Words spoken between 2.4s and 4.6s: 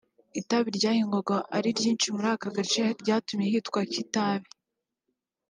gace ryatumye hitwa Kitabi